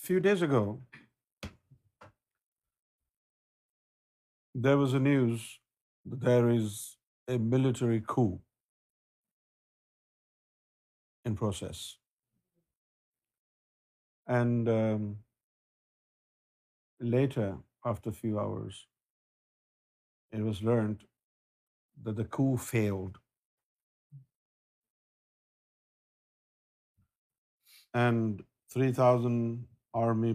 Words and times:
Few 0.00 0.18
days 0.18 0.40
ago, 0.40 0.80
there 4.54 4.78
was 4.78 4.94
a 4.94 4.98
news 4.98 5.42
that 6.06 6.20
there 6.20 6.48
is 6.48 6.96
a 7.28 7.36
military 7.38 8.02
coup 8.12 8.40
in 11.26 11.36
process. 11.36 11.96
And 14.26 14.70
um, 14.78 15.16
later, 16.98 17.48
after 17.84 18.08
a 18.08 18.18
few 18.24 18.40
hours, 18.40 18.86
it 20.32 20.42
was 20.42 20.62
learned 20.62 21.08
that 22.04 22.16
the 22.16 22.28
coup 22.28 22.56
failed. 22.56 23.18
And 27.92 28.42
3,000 28.70 29.58
way 29.94 30.34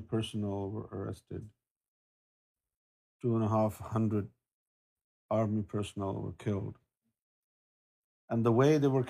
they were 8.81 9.03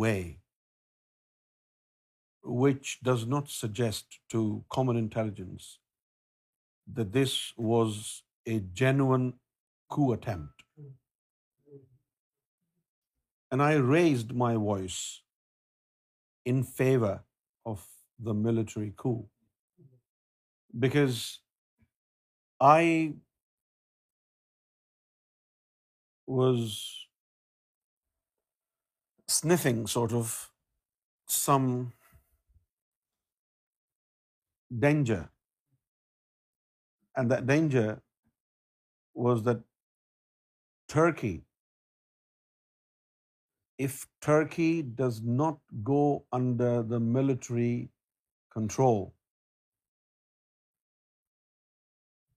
way 0.00 0.14
which 2.62 2.98
does 3.04 3.26
not 3.28 3.48
suggest 3.50 4.14
to 4.30 4.38
common 4.74 4.96
intelligence 4.96 5.76
that 6.96 7.12
this 7.12 7.34
was 7.72 7.98
a 8.54 8.56
genuine 8.80 9.26
coup 9.88 10.12
attempt. 10.12 10.64
And 13.52 13.62
I 13.62 13.74
raised 13.74 14.34
my 14.44 14.54
voice 14.70 15.00
in 16.54 16.62
favor 16.78 17.12
of 17.64 17.84
the 18.26 18.34
military 18.34 18.92
coup, 19.02 19.22
because 20.86 21.20
I 22.60 23.14
was 26.26 26.76
sniffing 29.38 29.86
sort 29.86 30.12
of 30.12 30.34
some 31.40 31.92
danger 34.86 35.26
and 37.20 37.32
that 37.34 37.46
danger 37.50 38.00
was 39.26 39.40
that 39.46 39.64
Turkey, 40.92 41.36
if 43.86 43.96
Turkey 44.26 44.82
does 45.00 45.16
not 45.40 45.58
go 45.88 46.02
under 46.38 46.68
the 46.92 47.00
military 47.16 47.88
control, 48.56 49.00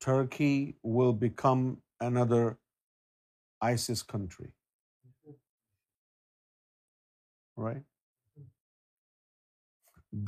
Turkey 0.05 0.55
will 0.97 1.13
become 1.23 1.61
another 2.09 2.41
ISIS 3.69 4.01
country, 4.13 4.47
right? 7.67 8.49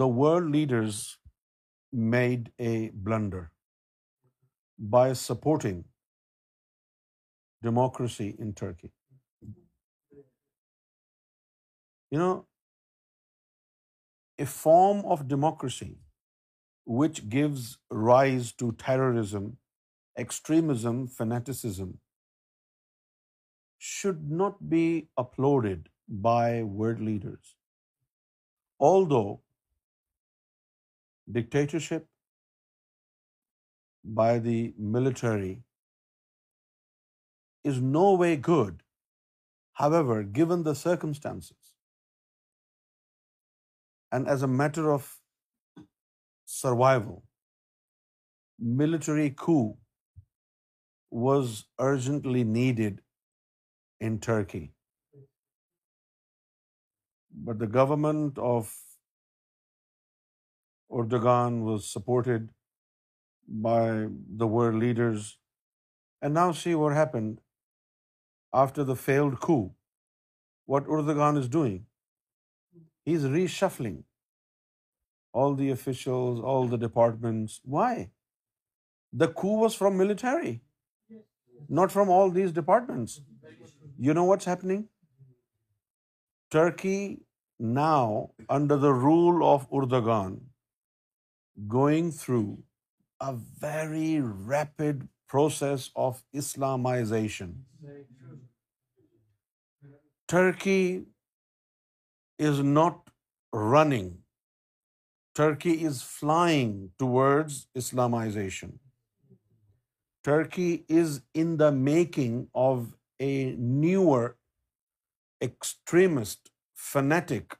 The 0.03 0.09
world 0.21 0.55
leaders 0.57 1.01
made 1.91 2.53
a 2.59 2.75
blunder 3.09 3.49
by 4.77 5.13
supporting 5.13 5.83
democracy 7.61 8.35
in 8.39 8.53
Turkey. 8.53 8.91
You 12.11 12.19
know, 12.19 12.45
a 14.37 14.45
form 14.45 15.03
of 15.05 15.27
democracy 15.27 15.97
which 16.85 17.29
gives 17.29 17.77
rise 17.89 18.51
to 18.53 18.73
terrorism, 18.73 19.57
extremism, 20.17 21.07
fanaticism 21.07 21.99
should 23.77 24.29
not 24.29 24.69
be 24.69 25.07
applauded 25.17 25.89
by 26.07 26.63
world 26.63 26.99
leaders. 26.99 27.55
Although 28.79 29.41
dictatorship 31.31 32.01
by 34.03 34.37
the 34.39 34.73
military 34.77 35.63
is 37.63 37.79
no 37.81 38.13
way 38.13 38.35
good, 38.35 38.83
however, 39.73 40.23
given 40.23 40.63
the 40.63 40.75
circumstances. 40.75 41.73
And 44.11 44.27
as 44.27 44.43
a 44.43 44.47
matter 44.47 44.91
of 44.91 45.09
survival, 46.45 47.23
military 48.59 49.33
coup 49.35 49.77
was 51.09 51.65
urgently 51.79 52.43
needed 52.43 53.01
in 53.99 54.19
Turkey. 54.19 54.73
But 57.31 57.57
the 57.57 57.67
government 57.67 58.37
of 58.41 58.71
Erdogan 60.91 61.63
was 61.63 61.89
supported 61.89 62.49
by 63.47 64.07
the 64.09 64.47
world 64.47 64.75
leaders. 64.75 65.37
And 66.21 66.33
now 66.33 66.51
see 66.51 66.75
what 66.75 66.93
happened 66.93 67.41
after 68.53 68.83
the 68.83 68.95
failed 68.95 69.39
coup, 69.41 69.73
what 70.65 70.85
Erdogan 70.85 71.37
is 71.37 71.49
doing. 71.49 71.85
He's 73.05 73.23
reshuffling 73.23 74.03
all 75.33 75.55
the 75.55 75.71
officials, 75.71 76.39
all 76.39 76.67
the 76.67 76.77
departments. 76.77 77.59
Why? 77.63 78.09
The 79.11 79.27
coup 79.27 79.59
was 79.59 79.75
from 79.75 79.97
military, 79.97 80.61
not 81.67 81.91
from 81.91 82.09
all 82.09 82.31
these 82.31 82.51
departments. 82.51 83.21
You 83.97 84.13
know 84.13 84.23
what's 84.23 84.45
happening? 84.45 84.87
Turkey 86.51 87.21
now, 87.59 88.31
under 88.47 88.77
the 88.77 88.93
rule 88.93 89.45
of 89.51 89.69
Erdogan, 89.71 90.39
going 91.67 92.11
through 92.11 92.59
a 93.27 93.31
very 93.65 94.09
rapid 94.53 95.07
process 95.33 95.85
of 96.07 96.19
Islamization. 96.41 97.53
Turkey 100.33 100.83
is 102.49 102.61
not 102.75 103.11
running. 103.73 104.07
Turkey 105.39 105.73
is 105.89 105.99
flying 106.13 106.73
towards 107.03 107.59
Islamization. 107.81 108.73
Turkey 110.29 110.71
is 111.01 111.13
in 111.43 111.53
the 111.61 111.69
making 111.77 112.39
of 112.63 112.81
a 113.27 113.31
newer, 113.85 114.23
extremist, 115.49 116.51
fanatic, 116.87 117.57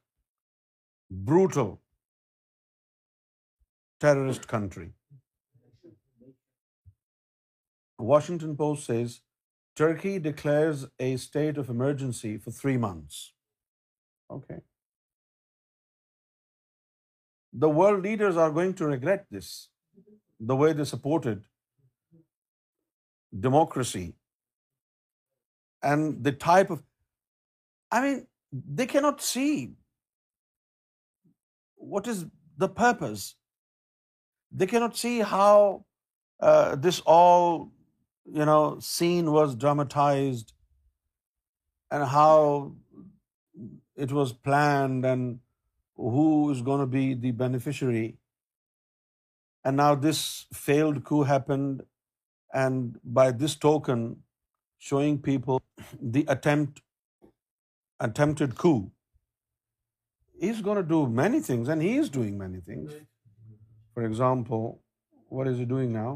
brutal 1.31 1.71
terrorist 4.07 4.51
country. 4.57 4.91
Washington 7.97 8.55
Post 8.55 8.85
says, 8.85 9.21
Turkey 9.75 10.19
declares 10.19 10.85
a 10.99 11.15
state 11.17 11.57
of 11.57 11.69
emergency 11.69 12.37
for 12.37 12.51
3 12.51 12.77
months. 12.77 13.33
Okay. 14.29 14.59
The 17.53 17.69
world 17.69 18.03
leaders 18.03 18.37
are 18.37 18.51
going 18.51 18.73
to 18.75 18.85
regret 18.85 19.25
this, 19.31 19.69
the 20.39 20.55
way 20.55 20.73
they 20.73 20.83
supported 20.83 21.43
democracy 23.39 24.13
and 25.81 26.23
the 26.23 26.31
type 26.31 26.69
of, 26.69 26.81
I 27.91 28.01
mean, 28.01 28.27
they 28.51 28.85
cannot 28.85 29.21
see 29.21 29.73
what 31.75 32.07
is 32.07 32.25
the 32.57 32.69
purpose. 32.69 33.35
They 34.51 34.67
cannot 34.67 34.95
see 34.95 35.19
how 35.19 35.85
uh, 36.39 36.75
this 36.75 36.99
all 37.01 37.71
scene 38.91 39.31
was 39.37 39.55
dramatized 39.65 40.53
and 41.95 42.05
how 42.15 42.41
it 44.07 44.17
was 44.19 44.33
planned 44.49 45.05
and 45.13 45.39
who 46.15 46.27
is 46.53 46.61
going 46.69 46.85
to 46.85 46.91
be 46.97 47.05
the 47.25 47.31
beneficiary. 47.41 48.07
And 49.65 49.81
now 49.81 49.95
this 49.95 50.21
failed 50.61 51.03
coup 51.09 51.29
happened, 51.33 51.83
and 52.61 52.97
by 53.19 53.27
this 53.43 53.55
token, 53.55 54.01
showing 54.89 55.21
people 55.29 55.61
the 56.17 56.25
attempted 58.07 58.57
coup. 58.63 58.91
He's 60.41 60.61
going 60.67 60.77
to 60.77 60.87
do 60.91 61.01
many 61.21 61.39
things, 61.39 61.71
and 61.75 61.85
he 61.87 61.93
is 62.03 62.09
doing 62.17 62.37
many 62.37 62.59
things. 62.71 62.97
For 63.93 64.03
example, 64.09 64.69
what 65.37 65.53
is 65.53 65.65
he 65.65 65.73
doing 65.77 65.97
now? 66.03 66.11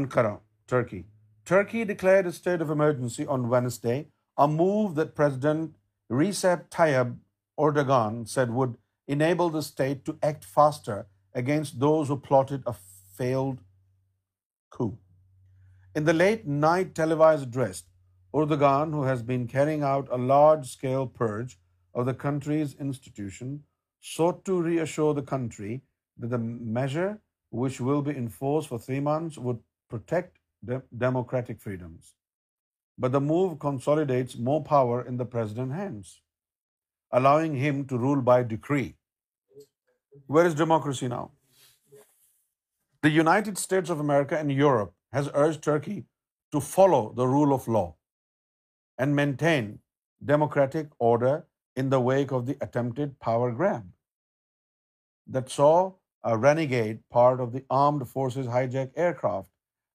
Ankara. 0.00 0.34
Turkey. 0.66 1.04
Turkey 1.44 1.84
declared 1.84 2.26
a 2.26 2.32
state 2.32 2.60
of 2.60 2.70
emergency 2.70 3.24
on 3.24 3.48
Wednesday, 3.48 4.08
a 4.36 4.48
move 4.48 4.94
that 4.96 5.14
President 5.14 5.76
Recep 6.10 6.68
Tayyip 6.70 7.16
Erdogan 7.58 8.28
said 8.28 8.50
would 8.50 8.76
enable 9.06 9.48
the 9.48 9.62
state 9.62 10.04
to 10.04 10.16
act 10.22 10.44
faster 10.44 11.06
against 11.32 11.78
those 11.78 12.08
who 12.08 12.16
plotted 12.16 12.64
a 12.66 12.74
failed 12.74 13.60
coup. 14.70 14.98
In 15.94 16.04
the 16.04 16.12
late-night 16.12 16.96
televised 16.96 17.44
address, 17.44 17.84
Erdogan, 18.34 18.90
who 18.90 19.04
has 19.04 19.22
been 19.22 19.46
carrying 19.46 19.82
out 19.82 20.08
a 20.10 20.16
large-scale 20.16 21.06
purge 21.06 21.58
of 21.94 22.06
the 22.06 22.14
country's 22.14 22.74
institution, 22.74 23.62
sought 24.00 24.44
to 24.44 24.60
reassure 24.60 25.14
the 25.14 25.22
country 25.22 25.82
that 26.18 26.28
the 26.28 26.38
measure, 26.38 27.20
which 27.50 27.80
will 27.80 28.02
be 28.02 28.16
enforced 28.16 28.68
for 28.68 28.80
3 28.80 28.98
months, 28.98 29.38
would 29.38 29.62
protect 29.88 30.32
democratic 31.04 31.60
freedoms. 31.66 32.12
But 33.04 33.16
the 33.16 33.24
move 33.30 33.58
consolidates 33.64 34.38
more 34.48 34.60
power 34.74 35.00
in 35.12 35.16
the 35.22 35.28
president's 35.34 35.78
hands, 35.78 36.14
allowing 37.12 37.56
him 37.64 37.82
to 37.88 38.02
rule 38.04 38.22
by 38.28 38.38
decree. 38.54 38.94
Where 40.34 40.46
is 40.50 40.60
democracy 40.60 41.08
now? 41.14 41.24
The 43.06 43.14
United 43.16 43.58
States 43.64 43.90
of 43.94 44.00
America 44.04 44.38
and 44.42 44.52
Europe 44.60 44.94
has 45.18 45.28
urged 45.42 45.62
Turkey 45.64 45.98
to 46.52 46.62
follow 46.68 47.02
the 47.18 47.26
rule 47.32 47.52
of 47.56 47.68
law 47.76 47.88
and 48.98 49.16
maintain 49.18 49.68
democratic 50.32 50.88
order 51.10 51.34
in 51.82 51.90
the 51.90 52.00
wake 52.00 52.32
of 52.38 52.46
the 52.48 52.56
attempted 52.68 53.12
power 53.28 53.50
grab 53.60 53.84
that 55.36 55.52
saw 55.56 55.72
a 56.30 56.36
renegade 56.44 57.02
part 57.16 57.42
of 57.44 57.52
the 57.52 57.62
armed 57.76 58.08
forces 58.14 58.50
hijack 58.56 58.98
aircraft 59.08 59.44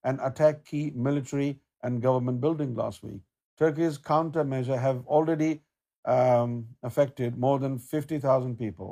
and 0.03 0.21
attack 0.25 0.63
key 0.65 0.89
military 1.07 1.51
and 1.83 2.03
government 2.06 2.39
building 2.42 2.80
Turkey's 3.59 4.00
counter 4.00 4.74
effect 6.88 7.21
more 7.39 7.59
than 7.59 7.77
fifty 7.92 8.19
thousand 8.19 8.57
people 8.59 8.86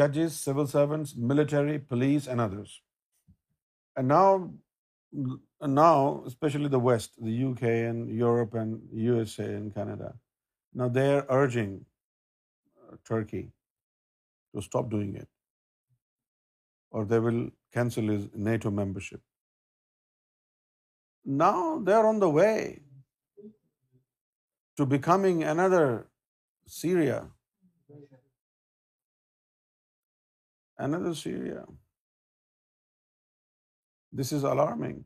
ججز 0.00 0.32
civil 0.44 0.66
servants 0.72 1.16
military 1.30 1.78
police 1.92 2.28
and 2.28 2.40
others 2.40 2.80
Europe 8.08 8.56
and 8.56 8.82
U 8.92 9.16
S 9.18 9.38
A 9.40 9.46
Canada 9.74 10.86
they 10.94 11.08
are 11.16 11.36
urging 11.38 11.78
Turkey 13.08 13.42
to 14.52 14.58
stop 14.58 14.88
doing 14.90 15.16
it 15.20 15.28
or 16.94 17.04
they 17.10 17.18
will 17.26 17.48
cancel 17.74 18.16
membership 18.64 19.20
Now 21.24 21.78
they're 21.78 22.06
on 22.06 22.18
the 22.18 22.28
way 22.28 22.82
to 24.76 24.86
becoming 24.86 25.44
another 25.44 26.08
Syria. 26.66 27.28
Another 30.78 31.14
Syria. 31.14 31.64
This 34.12 34.32
is 34.32 34.42
alarming. 34.42 35.04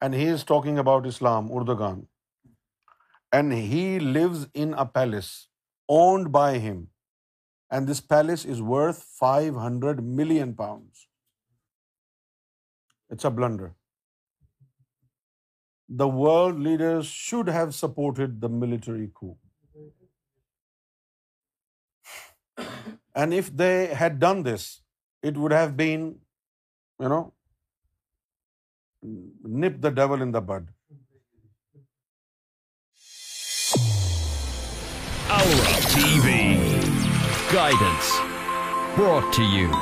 And 0.00 0.14
he 0.14 0.24
is 0.24 0.44
talking 0.44 0.78
about 0.78 1.06
Islam, 1.06 1.50
Erdogan. 1.50 2.06
And 3.32 3.52
he 3.52 4.00
lives 4.00 4.46
in 4.54 4.72
a 4.74 4.86
palace 4.86 5.48
owned 5.88 6.32
by 6.32 6.58
him. 6.58 6.88
And 7.70 7.86
this 7.86 8.00
palace 8.00 8.44
is 8.44 8.62
worth 8.62 9.04
£500 9.20 10.02
million. 10.02 10.56
It's 13.10 13.24
a 13.24 13.30
blunder 13.30 13.74
the 15.88 16.08
world 16.08 16.58
leaders 16.58 17.06
should 17.06 17.48
have 17.48 17.74
supported 17.74 18.40
the 18.40 18.48
military 18.48 19.10
coup. 19.14 19.36
And 23.14 23.32
if 23.32 23.54
they 23.56 23.86
had 23.86 24.18
done 24.18 24.42
this, 24.42 24.82
it 25.22 25.36
would 25.36 25.52
have 25.52 25.76
been, 25.76 26.18
you 27.00 27.08
know, 27.08 27.32
nip 29.02 29.80
the 29.80 29.90
devil 29.90 30.20
in 30.20 30.32
the 30.32 30.40
bud. 30.40 30.68
Aura 35.28 35.76
TV 35.92 36.56
Guidance, 37.52 38.10
brought 38.96 39.32
to 39.34 39.42
you 39.42 39.76